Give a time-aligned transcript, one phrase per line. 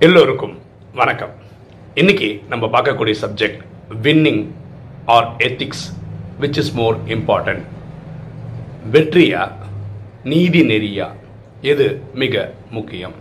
[0.00, 0.58] எல்லோருக்கும்
[0.94, 1.30] வணக்கம்.
[1.94, 3.62] இன்னைக்கு நம்ம பார்க்கக்கூடிய subject
[4.02, 4.46] winning
[5.06, 5.82] or ethics
[6.40, 7.62] which is more important
[8.92, 9.52] வெற்றியா
[10.24, 11.08] நீதி நெறியா?
[11.60, 13.12] எது மிக முக்கியம்?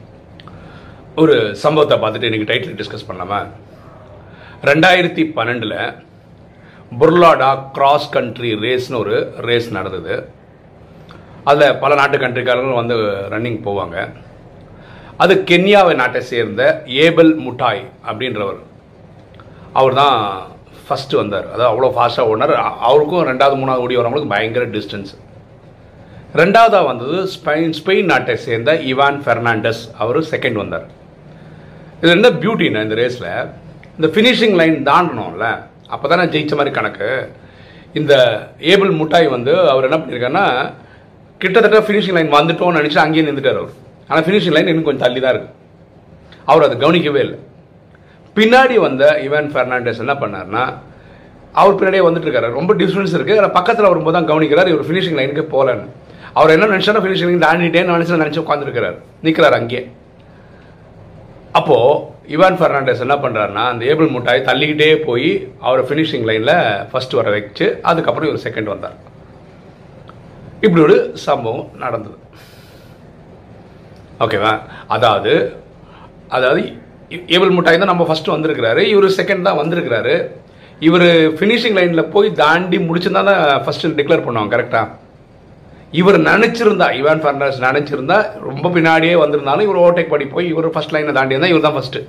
[1.15, 3.47] ஒரு சம்பவத்தை பார்த்துட்டு இன்னைக்கு டைட்டில் டிஸ்கஸ் பண்ணலாமா?
[4.61, 6.03] ரெண்டாயிரத்தி பன்னெண்டில்
[6.99, 10.29] புர்லாடா கிராஸ் கண்ட்ரி ரேஸ்னு ஒரு ரேஸ் நடந்தது.
[11.43, 12.95] அதில் பல நாட்டு கண்ட்ரிக்காரங்களும் வந்து
[13.35, 14.25] ரன்னிங் போவாங்க.
[15.23, 16.61] அது கென்யாவை நாட்டை சேர்ந்த
[17.05, 18.59] ஏபல் முட்டாய் அப்படின்றவர்.
[19.79, 20.17] அவர் தான்
[20.87, 21.47] ஃபஸ்ட்டு வந்தார்.
[21.53, 22.53] அதாவது அவ்வளோ ஃபாஸ்ட்டாக ஓடினார்.
[22.87, 25.13] அவருக்கும் ரெண்டாவது மூணாவது ஓடி வரவங்களுக்கு பயங்கர டிஸ்டன்ஸ்
[26.41, 30.85] ரெண்டாவதாக வந்தது ஸ்பெயின் ஸ்பெயின் நாட்டை சேர்ந்த இவான் ஃபெர்னாண்டஸ் அவர் செகண்ட் வந்தார்.
[32.01, 33.31] இது என்ன பியூட்டின்னா இந்த ரேஸில்
[33.97, 35.47] இந்த ஃபினிஷிங் லைன் தாண்டணும்ல.
[35.93, 37.09] அப்போ தானே ஜெயிச்ச மாதிரி கணக்கு.
[37.99, 38.13] இந்த
[38.71, 40.45] ஏபிள் முட்டாய் வந்து அவர் என்ன பண்ணியிருக்காருன்னா
[41.41, 43.75] கிட்டத்தட்ட ஃபினிஷிங் லைன் வந்துட்டோம்னு நினச்சி அங்கேயே நின்றுட்டார் அவர்.
[44.09, 45.55] ஆனால் ஃபினிஷிங் லைன் இன்னும் கொஞ்சம் தள்ளி தான் இருக்குது
[46.51, 47.37] அவர் அதை கவனிக்கவே இல்லை.
[48.37, 50.63] பின்னாடி வந்த இவான் ஃபெர்னாண்டஸ் என்ன பண்ணார்னா
[51.61, 52.49] அவர் பின்னாடியே வந்துட்டு இருக்காரு.
[52.59, 53.35] ரொம்ப டிஃப்ரென்ஸ் இருக்கு.
[53.35, 55.87] அதில் பக்கத்தில் வரும்போது தான் கவனிக்கிறார் இவர் ஃபினிஷிங் லைனுக்கு போகலன்னு.
[56.39, 59.83] அவர் என்ன நினச்சாலும் ஃபினிஷிங் லைன் தாண்டிட்டேன்னு நினச்சி நினச்சி உட்காந்துருக்கிறார் நிற்கிறார் அங்கேயே.
[61.59, 61.97] அப்போது
[62.35, 65.29] இவான் ஃபெர்னாண்டஸ் என்ன பண்ணுறாருனா அந்த ஏபிள் முட்டாய் தள்ளிக்கிட்டே போய்
[65.67, 66.55] அவரை ஃபினிஷிங் லைனில்
[66.91, 68.97] ஃபர்ஸ்ட் வர வச்சு அதுக்கப்புறம் இவர் செகண்ட் வந்தார்.
[70.65, 72.17] இப்படி ஒரு சம்பவம் நடந்தது.
[74.25, 74.51] ஓகேவா
[74.95, 75.33] அதாவது
[76.37, 76.61] அதாவது
[77.35, 78.81] ஏபிள் முட்டாய் தான் நம்ம ஃபஸ்ட்டு வந்திருக்கிறாரு.
[78.93, 80.15] இவர் செகண்ட் தான் வந்திருக்கிறாரு.
[80.87, 81.05] இவர்
[81.37, 85.05] ஃபினிஷிங் லைனில் போய் தாண்டி முடிச்சிருந்தா தான் ஃபஸ்ட்டு டிக்ளேர் பண்ணுவாங்க கரெக்டாக
[85.99, 91.13] இவர் நினச்சிருந்தா இவான் ஃபர்னாஸ் நினச்சிருந்தா ரொம்ப பின்னாடியே வந்திருந்தாலும் இவர் ஓவர்டேக் பண்ணி போய் இவர் ஃபர்ஸ்ட் லைனை
[91.17, 92.01] தாண்டி இருந்தால் இவர் தான் ஃபஸ்ட்டு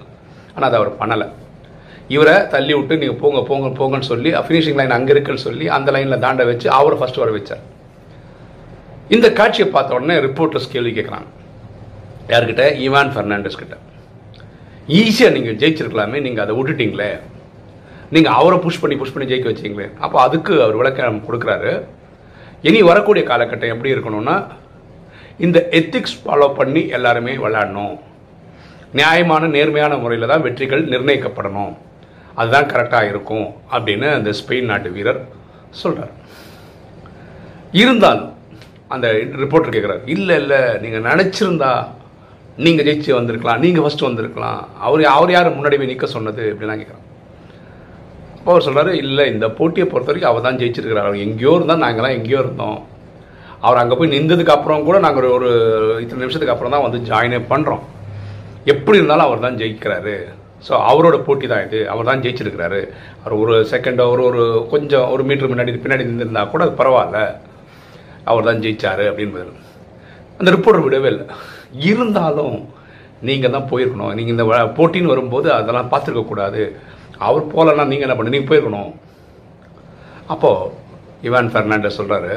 [0.55, 1.27] ஆனால் அதை அவர் பண்ணலை.
[2.17, 6.23] இவரை தள்ளி விட்டு நீங்கள் போங்க போங்க போங்கன்னு சொல்லி ஃபினிஷிங் லைன் அங்கே இருக்குன்னு சொல்லி அந்த லைனில்
[6.27, 7.63] தாண்ட வச்சு அவரை ஃபஸ்ட்டு வர வச்சார்.
[9.17, 11.29] இந்த காட்சியை பார்த்த உடனே ரிப்போர்ட்டர்ஸ் கேள்வி கேட்குறாங்க.
[12.33, 12.65] யார்கிட்ட?
[12.87, 13.77] இவான் ஃபெர்னாண்டஸ் கிட்ட
[15.01, 17.11] ஈஸியாக நீங்கள் ஜெயிச்சிருக்கலாமே நீங்கள் அதை விட்டுட்டீங்களே.
[18.15, 19.87] நீங்கள் அவரை புஷ் பண்ணி புஷ் பண்ணி ஜெயிக்க வச்சிங்களே.
[20.05, 21.73] அப்போ அதுக்கு அவர் விளக்கம் கொடுக்குறாரு.
[22.69, 24.37] இனி வரக்கூடிய காலகட்டம் எப்படி இருக்கணும்னா
[25.47, 27.97] இந்த எத்திக்ஸ் ஃபாலோ பண்ணி எல்லாருமே விளையாடணும்.
[28.99, 31.75] நியாயமான நேர்மையான முறையில் தான் வெற்றிகள் நிர்ணயிக்கப்படணும்.
[32.41, 35.21] அதுதான் கரெக்டாக இருக்கும் அப்படின்னு அந்த ஸ்பெயின் நாட்டு வீரர்
[35.83, 36.15] சொல்கிறார்
[37.83, 38.29] இருந்தாலும்
[38.95, 39.07] அந்த
[39.43, 41.73] ரிப்போர்ட்டர் கேட்குறாரு இல்லை இல்லை நீங்கள் நினச்சிருந்தா
[42.65, 44.61] நீங்கள் ஜெயிச்சு வந்திருக்கலாம் நீங்கள் ஃபஸ்ட்டு வந்திருக்கலாம்.
[44.87, 47.05] அவர் அவர் யார் முன்னாடி போய் நிற்க சொன்னது அப்படிலாம் கேட்குறான்
[48.39, 51.09] அப்போ அவர் சொல்கிறாரு இல்லை இந்த போட்டியை பொறுத்த வரைக்கும் அவர் தான் ஜெயிச்சிருக்கிறார்.
[51.11, 52.79] அவர் எங்கேயோ இருந்தால் நாங்கள்லாம் எங்கேயோ இருந்தோம்.
[53.67, 55.51] அவர் அங்கே போய் நின்றதுக்கு அப்புறம் கூட நாங்கள் ஒரு ஒரு
[56.05, 57.85] இத்தனை நிமிஷத்துக்கு அப்புறம் தான் வந்து ஜாயினே பண்ணுறோம்
[58.73, 60.17] எப்படி இருந்தாலும் அவர் தான் ஜெயிக்கிறாரு.
[60.67, 61.81] ஸோ அவரோட போட்டி தான் இது.
[61.93, 62.81] அவர் தான் ஜெயிச்சிருக்கிறாரு.
[63.23, 64.43] அவர் ஒரு செகண்டோ ஒரு ஒரு
[64.73, 67.21] கொஞ்சம் ஒரு மீட்டர் முன்னாடி பின்னாடி நின்றுருந்தா கூட அது பரவாயில்ல.
[68.31, 69.45] அவர் தான் ஜெயிச்சாரு அப்படின்னு
[70.41, 71.27] அந்த ரிப்போர்ட்டர் விடவே இல்லை.
[71.91, 72.57] இருந்தாலும்
[73.29, 74.15] நீங்கள் தான் போயிருக்கணும்.
[74.19, 74.45] நீங்கள் இந்த
[74.79, 76.63] போட்டின்னு வரும்போது அதெல்லாம் பார்த்துருக்க கூடாது.
[77.27, 78.93] அவர் போகலன்னா நீங்கள் என்ன பண்ணு நீங்கள் போயிருக்கணும்.
[80.35, 80.71] அப்போது
[81.29, 82.35] இவான் ஃபெர்னாண்டஸ் சொல்கிறாரு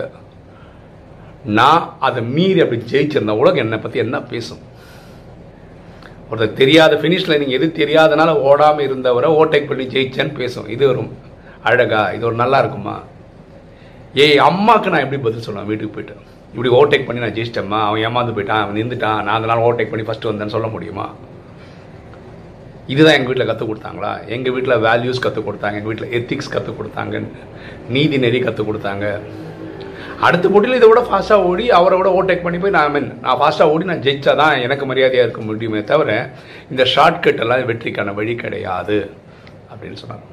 [1.57, 4.61] நான் அதை மீறி அப்படி ஜெயிச்சிருந்தா உலகம் என்னை பற்றி என்ன பேசும்?
[6.29, 10.67] ஒருத்தர் தெரியாத ஃபினிஷ் லைனிங் எது தெரியாதனால ஓடாமல் இருந்தவரை ஓவர்டேக் பண்ணி ஜெயிச்சேன்னு பேசும்.
[10.75, 11.01] இது ஒரு
[11.69, 12.95] அழகா இது ஒரு நல்லா இருக்குமா?
[14.23, 15.67] ஏய் அம்மாவுக்கு நான் எப்படி பதில் சொல்லுவேன்?
[15.71, 16.23] வீட்டுக்கு போயிட்டேன்
[16.53, 17.77] இப்படி ஓவர்டேக் பண்ணி நான் ஜெயிச்சிட்டேம்மா.
[17.87, 21.05] அவன் ஏமாந்து போயிட்டான் அவன் நின்றுட்டான் நான் அதனால் ஓவர்டேக் பண்ணி ஃபஸ்ட்டு வந்தேன்னு சொல்ல முடியுமா?
[22.93, 24.11] இதுதான் எங்கள் வீட்டில் கற்றுக் கொடுத்தாங்களா?
[24.35, 25.77] எங்கள் வீட்டில் வேல்யூஸ் கற்றுக் கொடுத்தாங்க.
[25.79, 27.21] எங்கள் வீட்டில் எத்திக்ஸ் கற்றுக் கொடுத்தாங்க
[27.95, 29.05] நீதி நெறி கற்றுக் கொடுத்தாங்க.
[30.27, 33.73] அடுத்த போட்டியில் இதை விட ஃபாஸ்ட்டாக ஓடி அவரை விட ஓவர்டேக் பண்ணி போய் நான் மீன் நான் ஃபாஸ்ட்டாக
[33.75, 36.09] ஓடி நான் ஜெயிச்சா தான் எனக்கு மரியாதையாக இருக்க முடியுமே தவிர
[36.73, 38.99] இந்த ஷார்ட்கட் எல்லாம் வெற்றிக்கான வழி கிடையாது
[39.71, 40.27] அப்படின்னு சொன்னாங்க.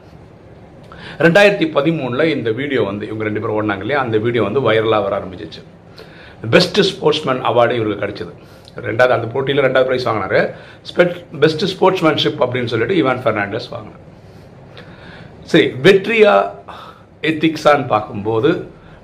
[1.26, 4.02] ரெண்டாயிரத்தி பதிமூணில் இந்த வீடியோ வந்து இவங்க ரெண்டு பேரும் ஓடினாங்க இல்லையா?
[4.06, 5.62] அந்த வீடியோ வந்து வைரலாக வர ஆரம்பிச்சிச்சு.
[6.54, 8.34] பெஸ்ட் ஸ்போர்ட்ஸ்மேன் அவார்டு இவருக்கு கிடைச்சது.
[8.88, 10.40] ரெண்டாவது அந்த போட்டியில் ரெண்டாவது ப்ரைஸ் வாங்கினாரு.
[11.44, 14.04] பெஸ்ட் ஸ்போர்ட்ஸ்மேன்ஷிப் அப்படின்னு சொல்லிட்டு இவான் ஃபெர்னாண்டஸ் வாங்கினார்.
[15.52, 16.34] சரி வெற்றியா
[17.30, 18.50] எத்திக்ஸான்னு பார்க்கும்போது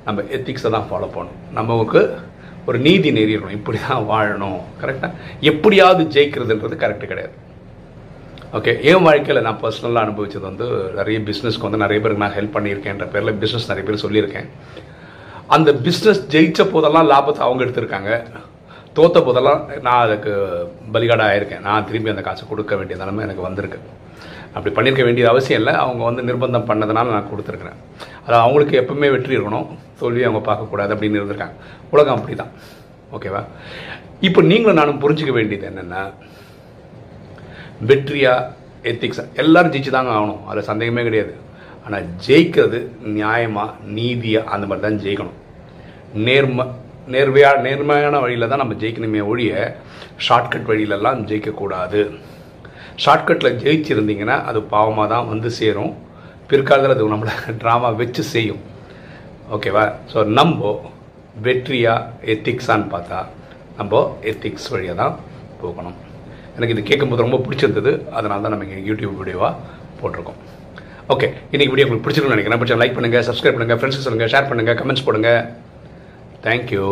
[0.06, 1.41] நம்ம எத்திக்ஸை தான் ஃபாலோ பண்ணணும்.
[1.59, 2.03] நமக்கு
[2.69, 4.60] ஒரு நீதி நெறி இப்படி தான் வாழணும்.
[4.83, 5.10] கரெக்டாக
[5.50, 7.34] எப்படியாவது ஜெயிக்கிறதுன்றது கரெக்டு கிடையாது.
[8.56, 10.66] ஓகே என் வாழ்க்கையில் நான் பர்சனலாக அனுபவிச்சது வந்து
[10.97, 14.47] நிறைய பிஸ்னஸ்க்கு வந்து நிறைய பேருக்கு நான் ஹெல்ப் பண்ணியிருக்கேன்ற பேரில் பிஸ்னஸ் நிறைய பேர் சொல்லியிருக்கேன்.
[15.54, 18.10] அந்த பிஸ்னஸ் ஜெயித்த போதெல்லாம் லாபத்தை அவங்க எடுத்திருக்காங்க.
[18.97, 20.33] தோத்த போதெல்லாம் நான் அதுக்கு
[20.97, 23.80] பலிகாடாக ஆயிருக்கேன் நான் திரும்பி அந்த காசை கொடுக்க வேண்டிய நிலைமை எனக்கு வந்திருக்கு.
[24.54, 25.74] அப்படி பண்ணியிருக்க வேண்டியது அவசியம் இல்லை.
[25.84, 27.80] அவங்க வந்து நிர்பந்தம் பண்ணதுனால நான் கொடுத்துருக்குறேன்.
[28.27, 29.66] அது அவங்களுக்கு எப்பவுமே வெற்றி இருக்கணும்.
[30.03, 31.57] தோல்வி அவங்க பார்க்கக்கூடாது அப்படின்னு இருந்திருக்காங்க.
[31.95, 32.54] உலகம் அப்படி தான்
[33.16, 33.42] ஓகேவா
[34.28, 36.03] இப்போ நீங்களும் நானும் புரிஞ்சுக்க வேண்டியது என்னென்னா
[37.88, 38.34] வெற்றியா
[38.91, 40.42] எத்திக்ஸா எல்லாரும் ஜெயிச்சு தாங்க ஆகணும்.
[40.50, 41.34] அதில் சந்தேகமே கிடையாது.
[41.84, 42.78] ஆனால் ஜெயிக்கிறது
[43.16, 45.38] நியாயமாக நீதியாக அந்த மாதிரி தான் ஜெயிக்கணும்.
[46.26, 46.66] நேர்ம
[47.15, 49.53] நேர்மையா நேர்மையான வழியில் தான் நம்ம ஜெயிக்கணுமே ஒழிய
[50.26, 52.03] ஷார்ட்கட் வழியிலலாம் ஜெயிக்கக்கூடாது.
[53.04, 55.92] ஷார்ட்கட்டில் ஜெயிச்சிருந்தீங்கன்னா அது பாவமாக தான் வந்து சேரும்.
[56.50, 58.62] பிற்காலத்தில் அது நம்மளை ட்ராமா வச்சு செய்யும்.
[59.56, 60.72] ஓகேவா ஸோ நம்ம
[61.47, 63.21] வெற்றியாக எத்திக்ஸான்னு பார்த்தா
[63.78, 65.15] நம்ம எத்திக்ஸ் வழியாக தான்
[65.62, 65.97] போகணும்.
[66.56, 67.92] எனக்கு இது கேட்கும்போது ரொம்ப பிடிச்சிருந்தது.
[68.18, 69.53] அதனால தான் நம்ம இங்கே யூடியூப் வீடியோவாக
[70.01, 70.41] போட்டிருக்கோம்.
[71.12, 72.60] ஓகே இன்னைக்கு வீடியோ உங்களுக்கு பிடிச்சிருக்குன்னு நினைக்கிறேன்.
[72.62, 75.30] பிடிச்சா லைக் பண்ணுங்கள் சப்ஸ்கிரைப் பண்ணுங்கள் ஃப்ரெண்ட்ஸ் சொல்லுங்கள் ஷேர் பண்ணுங்கள் கமெண்ட்ஸ் போடுங்க.
[76.47, 76.86] தேங்க்யூ